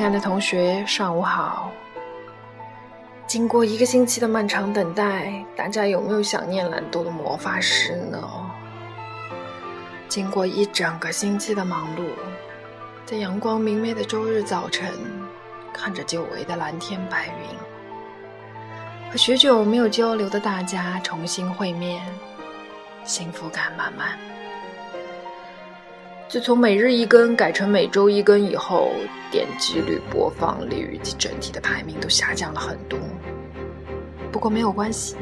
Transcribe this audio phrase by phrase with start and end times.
[0.00, 1.70] 亲爱的同学，上午好。
[3.26, 8.18] 经过一个星期的漫长等待，大家有没有想念懒惰的魔法师呢？
[10.08, 12.08] 经过一整个星期的忙碌，
[13.04, 14.90] 在阳光明媚的周日早晨，
[15.70, 22.02] 看着久违的蓝天白云，和许久没有交流的大家重新会面，
[23.04, 24.29] 幸福感满满。
[26.30, 28.92] 自从每日一更改成每周一更以后，
[29.32, 32.96] 点击率、播放率及整体的排名都下降了很多。
[34.30, 35.16] 不过没有关系，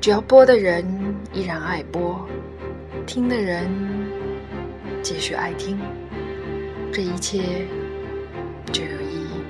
[0.00, 0.82] 只要播的人
[1.34, 2.26] 依然爱播，
[3.06, 3.70] 听的人
[5.02, 5.78] 继续爱听，
[6.90, 7.42] 这一切
[8.72, 9.42] 就有意义。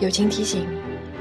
[0.00, 0.66] 友情提醒：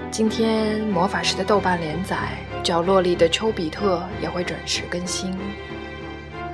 [0.09, 2.17] 今天魔法师的豆瓣连载
[2.63, 5.31] 《角落里的丘比特》也会准时更新。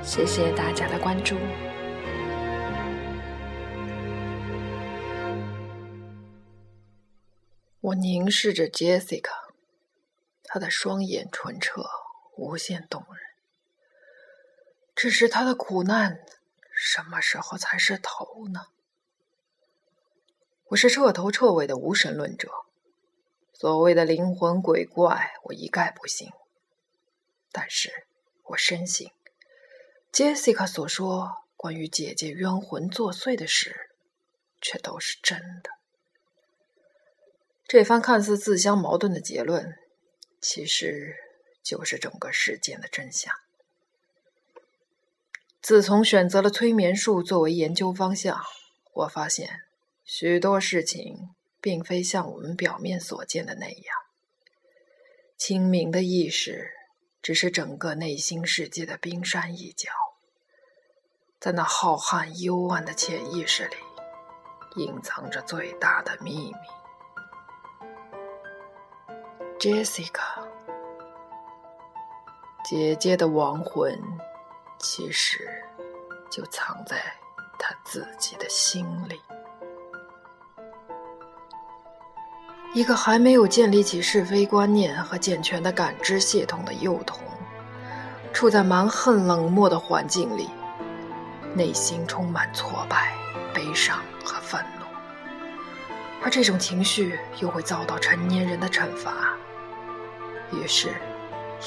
[0.06, 1.34] 谢谢大家的关注。
[7.80, 9.32] 我凝视着 Jessica，
[10.44, 11.84] 她的双眼纯澈，
[12.36, 13.18] 无限动人。
[14.94, 16.20] 只是她的苦难，
[16.72, 18.66] 什么时候才是头呢？
[20.68, 22.48] 我是彻头彻尾的无神论者，
[23.52, 26.30] 所谓的灵魂鬼怪，我一概不信。
[27.50, 28.06] 但是
[28.44, 29.10] 我深信。
[30.16, 33.90] Jessica 所说关于姐姐冤魂作祟的事，
[34.62, 35.68] 却都是真的。
[37.68, 39.76] 这番看似自相矛盾的结论，
[40.40, 41.16] 其实
[41.62, 43.30] 就是整个事件的真相。
[45.60, 48.42] 自从选择了催眠术作为研究方向，
[48.94, 49.64] 我发现
[50.02, 53.94] 许多事情并非像我们表面所见的那样。
[55.36, 56.70] 清明的意识，
[57.20, 59.90] 只是整个内心世界的冰山一角。
[61.46, 63.76] 在那浩瀚幽暗的潜意识里，
[64.82, 66.58] 隐藏着最大的秘密。
[69.56, 70.42] Jessica，
[72.64, 73.96] 姐姐的亡魂，
[74.80, 75.48] 其实
[76.28, 76.96] 就藏在
[77.60, 79.22] 她自己的心里。
[82.74, 87.22] 一个还没有建立起是非观念和健全的感知系统的幼童，
[88.32, 90.50] 处在蛮横冷漠的环境里。
[91.56, 93.14] 内心充满挫败、
[93.54, 94.84] 悲伤和愤怒，
[96.22, 99.34] 而这种情绪又会遭到成年人的惩罚。
[100.52, 100.90] 于是，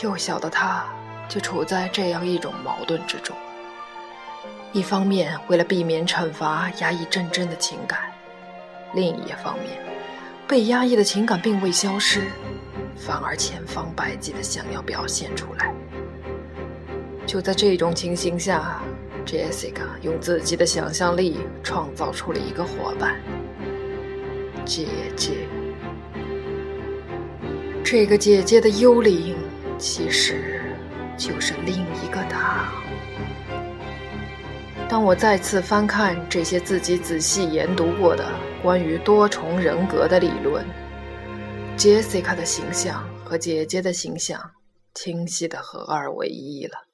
[0.03, 0.85] 幼小的他
[1.27, 3.35] 就处在这样一种矛盾之中：
[4.71, 8.11] 一方面为了避免惩罚压抑真正的情感，
[8.93, 9.81] 另一方面
[10.47, 12.21] 被压抑的情感并未消失，
[12.95, 15.73] 反而千方百计地想要表现出来。
[17.25, 18.79] 就在这种情形下。
[19.25, 23.19] Jessica 用自己的想象力创造出了一个伙伴——
[24.65, 25.47] 姐姐。
[27.83, 29.35] 这个姐姐的幽灵，
[29.77, 30.61] 其实
[31.17, 32.71] 就是另一个她。
[34.87, 38.27] 当我再次翻看这些自己仔细研读过的
[38.63, 40.65] 关于多重人格的理论
[41.77, 44.39] ，Jessica 的形象和姐姐的形象
[44.95, 46.88] 清晰的合二为一了。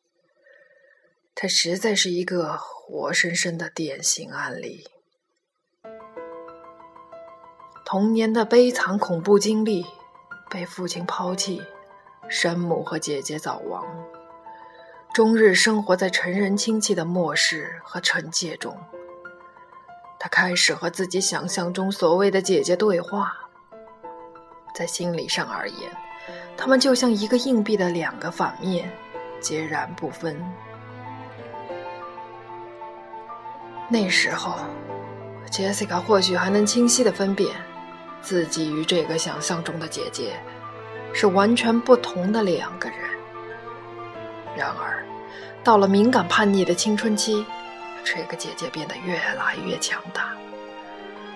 [1.38, 4.88] 他实在是一个活生生的典型案例。
[7.84, 9.86] 童年的悲惨恐怖经历，
[10.50, 11.62] 被父亲抛弃，
[12.30, 13.86] 生母和姐姐早亡，
[15.14, 18.76] 终日生活在成人亲戚的漠视和惩戒中。
[20.18, 23.36] 他开始和自己想象中所谓的姐姐对话，
[24.74, 25.92] 在心理上而言，
[26.56, 28.90] 他们就像一个硬币的两个反面，
[29.42, 30.42] 截然不分。
[33.88, 34.56] 那时候
[35.52, 37.50] ，Jessica 或许还能清晰地分辨
[38.22, 40.34] 自己与这个想象中的姐姐
[41.14, 42.98] 是完全不同的两个人。
[44.58, 45.06] 然而，
[45.64, 47.46] 到了敏感叛逆的青春期，
[48.04, 50.34] 这个姐姐变得越来越强大。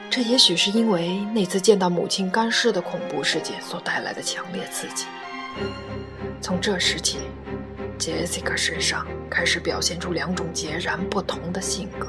[0.09, 5.05] 这也许是因为那次见到母亲干尸的恐怖事件所带来的强烈刺激。
[6.41, 7.19] 从这时起
[7.99, 12.07] ，Jessica 身上开始表现出两种截然不同的性格。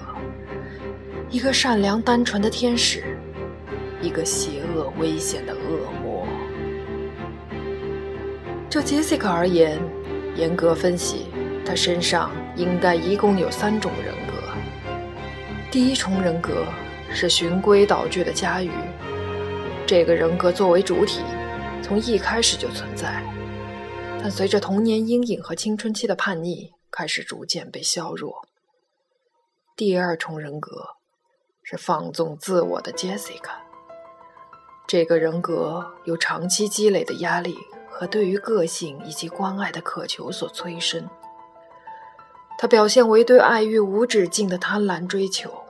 [1.31, 3.17] 一个善良单纯的天使，
[4.03, 6.27] 一个邪恶危险的恶魔。
[8.69, 9.79] 就杰西卡而言，
[10.35, 11.27] 严格分析，
[11.65, 14.33] 他身上应该一共有三种人格。
[15.71, 16.67] 第一重人格
[17.13, 18.73] 是循规蹈矩的家鱼，
[19.87, 21.21] 这个人格作为主体，
[21.81, 23.23] 从一开始就存在，
[24.21, 28.49] 但随着童年阴影和青春期的叛逆，开始逐渐被削弱。
[29.77, 30.97] 第二重人格。
[31.71, 33.53] 是放纵自我的 Jessica。
[34.89, 37.57] 这个人格由长期积累的压力
[37.89, 41.09] 和对于个性以及关爱的渴求所催生。
[42.59, 45.63] 它表现为对爱欲无止境的贪婪追求，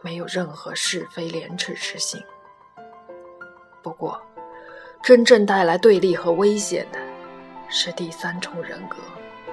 [0.00, 2.22] 没有任何是非廉耻之心。
[3.82, 4.22] 不过，
[5.02, 7.00] 真正带来对立和危险的
[7.68, 8.98] 是第三重人格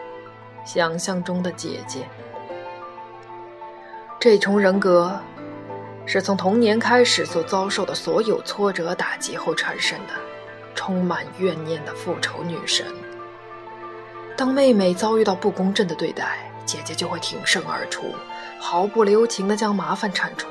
[0.64, 2.08] ——想象中的姐姐。
[4.20, 5.20] 这重人格
[6.06, 10.14] 是从童年开始所遭受的所有挫折打击后产生的，
[10.76, 12.86] 充满怨念的复仇女神。
[14.36, 18.14] 当妹妹遭遇到不公正的对待，姐姐就会挺身而出，
[18.60, 20.48] 毫不留情地将麻烦铲除。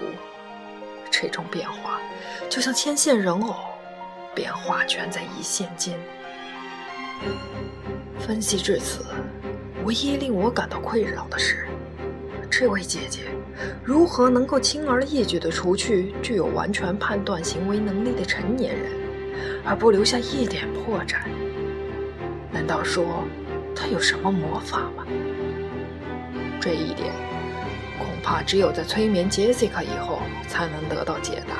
[1.11, 2.01] 这种变化
[2.49, 3.55] 就像牵线人偶，
[4.35, 5.99] 变化全在一线间。
[8.19, 9.05] 分析至此，
[9.85, 11.69] 唯一令我感到困扰的是，
[12.55, 13.23] 这位姐姐
[13.83, 18.93] 如何能够轻而易举地除去具有完全判断行为能力的成年人，
[19.65, 21.23] 而不留下一点破绽？
[22.53, 23.25] 难道说
[23.75, 25.07] 她有什么魔法吗？
[26.61, 27.11] 这一点，
[27.99, 31.57] 恐怕只有在催眠杰西卡以后才能得到解答。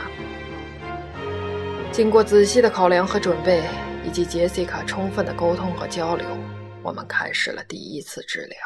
[1.91, 3.63] 经过仔细的考量和准备，
[4.07, 6.27] 以及杰西卡充分的沟通和交流，
[6.83, 8.59] 我们开始了第一次治疗，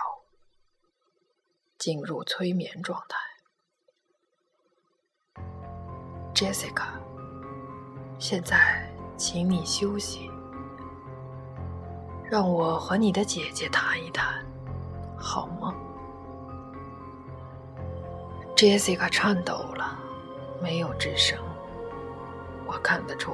[1.86, 3.16] 进入催眠状态。
[6.34, 6.88] Jessica，
[8.18, 10.28] 现在请你休息，
[12.28, 14.44] 让我和你的姐姐谈一谈，
[15.16, 15.72] 好吗
[18.56, 19.96] ？Jessica 颤抖了，
[20.60, 21.38] 没有吱声。
[22.66, 23.32] 我看得出，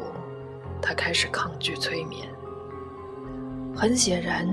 [0.83, 2.29] 她开始抗拒催眠。
[3.75, 4.47] 很显然，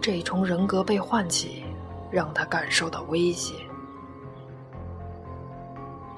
[0.00, 1.64] 这一重人格被唤起，
[2.10, 3.66] 让他感受到威胁。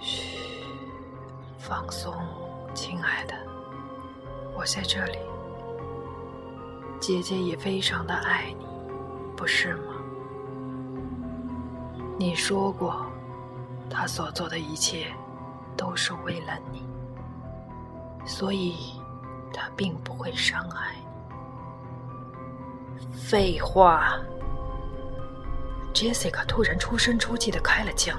[0.01, 0.65] 嘘，
[1.59, 2.15] 放松，
[2.75, 3.35] 亲爱的，
[4.55, 5.19] 我在这里。
[6.99, 8.67] 姐姐也非常的爱你，
[9.37, 9.95] 不是吗？
[12.19, 13.07] 你说过。
[13.95, 15.13] 他所做的一切
[15.77, 16.83] 都是为了你，
[18.25, 18.99] 所以
[19.53, 21.03] 他并不会伤害你。
[23.13, 24.19] 废话
[25.95, 28.19] ！Jessica 突然出声出气的开了枪。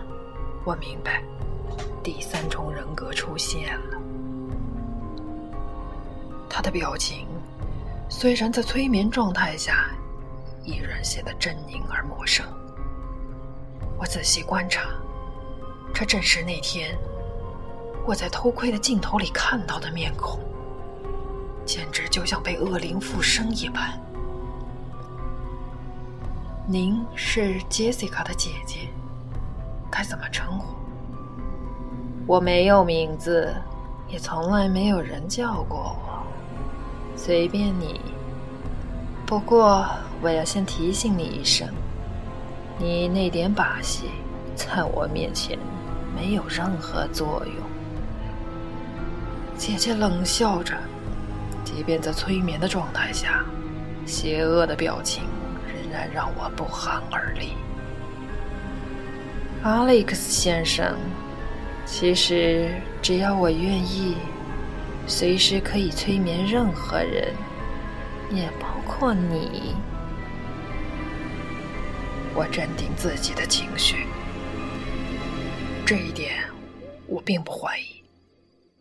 [0.64, 1.24] 我明白，
[2.02, 3.98] 第三重人格出现了。
[6.50, 7.28] 他的表情
[8.08, 9.90] 虽然在催眠状态下
[10.64, 12.46] 依然显得狰狞而陌生。
[13.98, 14.90] 我仔细观察。
[15.94, 16.98] 这正是那天
[18.06, 20.40] 我在偷窥的镜头里看到的面孔，
[21.66, 24.00] 简直就像被恶灵附身一般。
[26.66, 28.88] 您是 Jessica 的姐姐，
[29.92, 30.76] 该怎么称呼？
[32.26, 33.54] 我没有名字，
[34.08, 36.24] 也从来没有人叫过我，
[37.18, 38.00] 随便你。
[39.26, 39.86] 不过
[40.22, 41.68] 我要先提醒你一声，
[42.80, 44.06] 你那点把戏
[44.56, 45.60] 在我面前。
[46.16, 47.56] 没有任何作用。
[49.58, 50.76] 姐姐冷笑着，
[51.66, 53.44] 即便在催眠的状态下，
[54.06, 55.24] 邪恶的表情
[55.94, 57.54] 然让我不寒而栗。
[59.64, 60.98] Alex 先生，
[61.86, 64.18] 其实只要我愿意，
[65.08, 67.32] 随时可以催眠任何人，
[68.32, 69.76] 也包括你。
[72.34, 74.08] 我镇定自己的情绪。
[75.86, 76.44] 这一点
[77.06, 78.04] 我并不怀疑，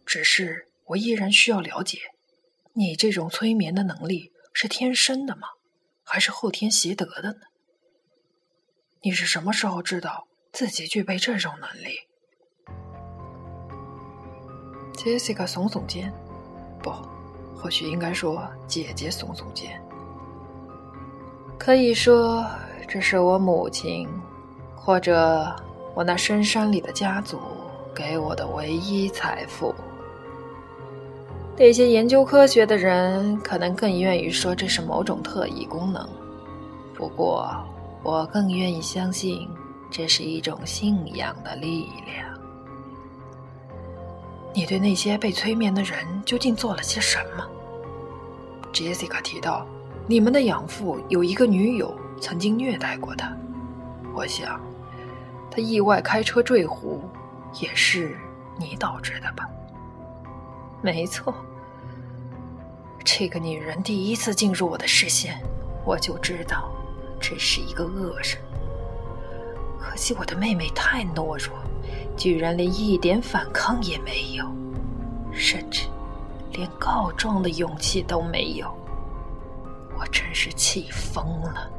[0.06, 1.98] 只是我依然需要了解，
[2.72, 5.48] 你这种催眠的能力是天生的吗？
[6.12, 7.38] 还是后天习得的呢？
[9.00, 12.00] 你是什么时候知道自己具备这种能力
[14.92, 16.12] ？Jessica 耸耸肩，
[16.82, 16.90] 不，
[17.56, 19.82] 或许应该说姐姐耸耸肩。
[21.58, 22.44] 可以说
[22.86, 24.06] 这是我母亲，
[24.76, 25.56] 或者。
[25.94, 27.38] 我那深山里的家族
[27.94, 29.74] 给我的唯一财富。
[31.56, 36.08] 那些研究科学的人可能更愿意说这是某种特异功能，
[36.94, 37.54] 不过
[38.02, 39.48] 我更愿意相信
[39.90, 42.26] 这是一种信仰的力量。
[44.54, 47.46] 你对那些被催眠的人究竟做了些什么
[48.72, 49.66] ？Jessica 提到，
[50.06, 53.34] 你们的养父有一个女友曾经虐待过他。
[54.14, 54.60] 我想。
[55.54, 57.02] 他意外开车坠湖，
[57.60, 58.16] 也是
[58.58, 59.46] 你导致的吧？
[60.82, 61.32] 没错，
[63.04, 65.40] 这个女人第一次进入我的视线，
[65.84, 66.72] 我就知道
[67.20, 68.36] 这是一个恶人。
[69.78, 71.56] 可惜我的妹妹太懦弱，
[72.16, 74.44] 居然连一点反抗也没有，
[75.32, 75.86] 甚至
[76.52, 78.66] 连告状的勇气都没有。
[79.96, 81.70] 我真是气疯了。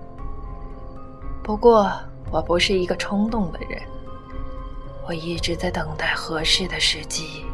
[1.43, 1.91] 不过，
[2.31, 3.81] 我不是一个冲动的人，
[5.05, 7.45] 我一直在等待合适的时机，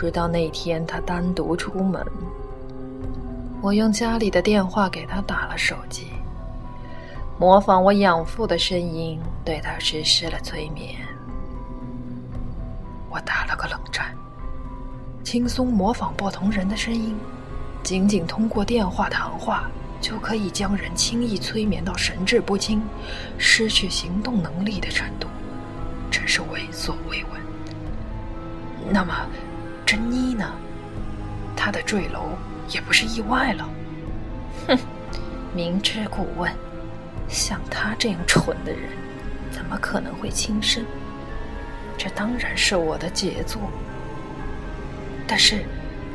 [0.00, 2.00] 直到那天他单独出门。
[3.60, 6.06] 我用家里的电话给他打了手机，
[7.36, 10.94] 模仿我养父的声音对他实施了催眠。
[13.10, 14.14] 我打了个冷战，
[15.24, 17.16] 轻松模仿不同人的声音，
[17.82, 19.68] 仅仅通过电话谈话
[20.00, 22.80] 就可以将人轻易催眠到神志不清、
[23.36, 25.26] 失去行动能力的程度，
[26.08, 27.42] 真是闻所未闻。
[28.92, 29.12] 那么，
[29.88, 30.52] 珍妮呢？
[31.56, 32.36] 她的坠楼
[32.68, 33.66] 也不是意外了。
[34.66, 34.78] 哼，
[35.54, 36.54] 明知故问，
[37.26, 38.90] 像他这样蠢的人，
[39.50, 40.84] 怎么可能会轻生？
[41.96, 43.62] 这当然是我的杰作，
[45.26, 45.64] 但是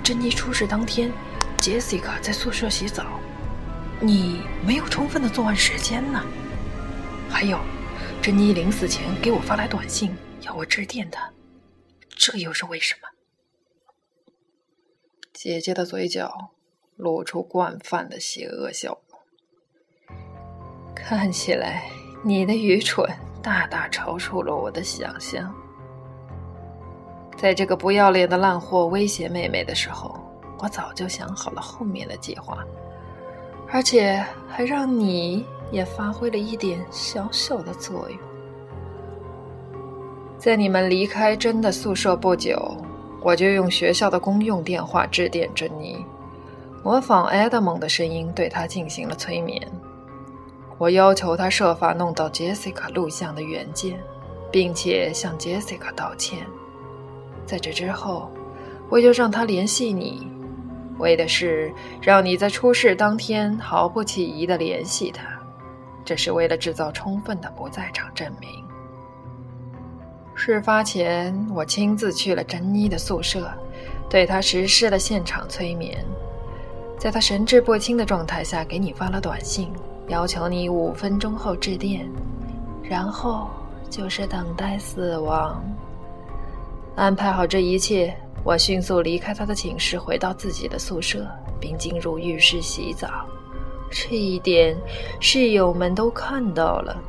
[0.03, 1.11] 珍妮出事当天，
[1.59, 3.19] 杰西卡在宿舍洗澡，
[3.99, 6.23] 你没有充分的作案时间呢。
[7.27, 7.59] 还有，
[8.21, 11.27] 珍妮临死前给我发来短信，要我致电她，
[12.15, 13.07] 这又是为什么？
[15.43, 16.33] 姐姐的嘴角
[16.95, 20.15] 露出惯犯的邪恶笑容，
[20.95, 21.83] 看起来
[22.23, 23.05] 你的愚蠢
[23.41, 25.53] 大大超出了我的想象。
[27.35, 30.17] 在这个不要脸的烂货威胁妹妹的时候，
[30.59, 32.65] 我早就想好了后面的计划，
[33.67, 38.17] 而且还让你也发挥了一点小小的作用。
[40.37, 42.77] 在你们离开真的宿舍不久，
[43.23, 46.05] 我就用学校的公用电话致电珍妮，
[46.83, 49.61] 模仿埃德蒙的声音对她进行了催眠。
[50.77, 53.97] 我要求他设法弄到杰西卡录像的原件，
[54.51, 56.45] 并且向杰西卡道歉。
[57.45, 58.29] 在这之后，
[58.89, 60.27] 我就让他联系你，
[60.97, 65.23] 为的是让你在出事当天毫不起疑的联系他。
[66.03, 68.49] 这是为了制造充分的不在场证明。
[70.35, 73.49] 事发前，我亲自去了珍妮的宿舍，
[74.09, 76.03] 对她实施了现场催眠，
[76.97, 79.71] 在她神志不清的状态下给你发了短信，
[80.07, 82.09] 要求你五分钟后致电，
[82.81, 83.47] 然后
[83.89, 85.63] 就是等待死亡。
[86.95, 88.13] 安排好这一切，
[88.43, 91.25] 我迅速离开他的寝室，回到自己的宿舍，
[91.59, 93.07] 并进入浴室洗澡。
[93.89, 94.75] 这一点
[95.19, 96.99] 室友们都看到了。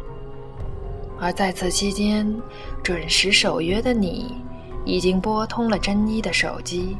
[1.24, 2.30] 而在此期间，
[2.82, 4.34] 准时守约的你
[4.84, 6.98] 已经拨通了珍妮的手机。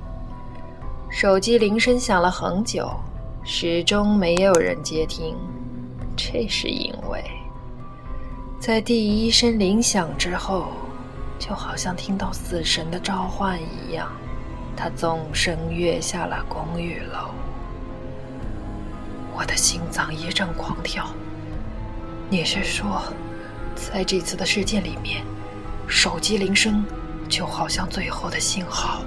[1.10, 2.90] 手机铃声响了很久，
[3.44, 5.36] 始终没有人接听。
[6.16, 7.22] 这是因为，
[8.58, 10.68] 在第一声铃响之后。
[11.36, 14.08] 就好像听到死神的召唤一样，
[14.74, 17.28] 他纵身跃下了公寓楼。
[19.36, 21.04] 我的心脏一阵狂跳。
[22.30, 23.02] 你是说，
[23.74, 25.24] 在这次的事件里面，
[25.86, 26.84] 手机铃声
[27.28, 29.02] 就好像最后的信号，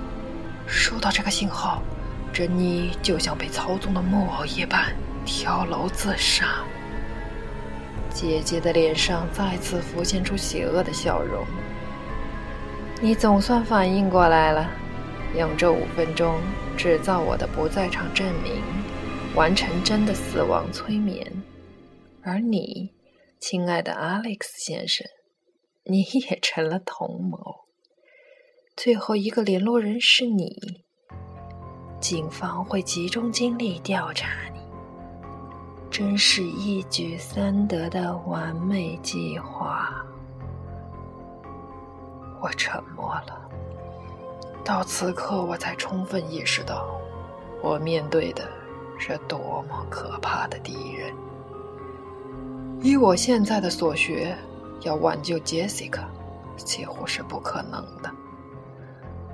[0.67, 1.81] 收到这个信号，
[2.31, 4.95] 珍妮就像被操纵的木偶一般
[5.25, 6.63] 跳楼自杀。
[8.09, 11.45] 姐姐的脸上再次浮现出邪恶的笑容。
[12.99, 14.67] 你总算反应过来了，
[15.37, 16.39] 用这五分钟
[16.75, 18.63] 制造我的不在场证明，
[19.35, 21.31] 完成真的死亡催眠。
[22.23, 22.89] 而你，
[23.39, 25.05] 亲爱的 Alex 先生，
[25.83, 27.65] 你也成了同谋。
[28.75, 30.83] 最后一个联络人是你，
[32.01, 34.59] 警方会集中精力调查你，
[35.91, 40.03] 真是一举三得的完美计划。
[42.41, 43.49] 我沉默了，
[44.63, 46.99] 到此刻我才充分意识到，
[47.61, 48.49] 我面对的
[48.97, 51.13] 是多么可怕的敌人。
[52.81, 54.35] 以我现在的所学，
[54.81, 56.05] 要挽救 Jessica
[56.55, 58.11] 几乎是不可能的。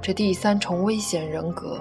[0.02, 1.80] 这第三重危险人格，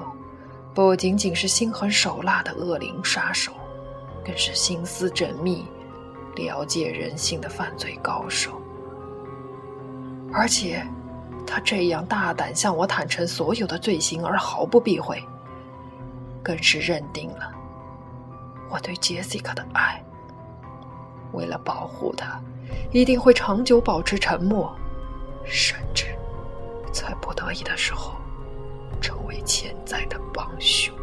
[0.75, 3.53] 不仅仅是心狠手辣的恶灵杀手，
[4.25, 5.65] 更是心思缜密、
[6.37, 8.61] 了解人性的犯罪高手，
[10.33, 10.87] 而且。
[11.45, 15.23] 他这样大胆向我坦诚所有的罪行而毫不避讳，
[16.43, 17.53] 更是认定了
[18.71, 20.03] 我对杰西卡的爱。
[21.33, 22.41] 为了保护他，
[22.91, 24.75] 一定会长久保持沉默，
[25.45, 26.07] 甚至
[26.93, 28.15] 在不得已的时候
[29.01, 30.95] 成为潜在的帮凶。